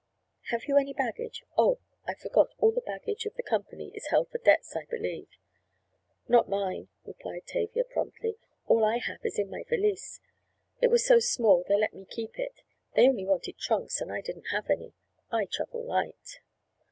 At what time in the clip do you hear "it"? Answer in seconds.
10.81-10.87, 12.39-12.63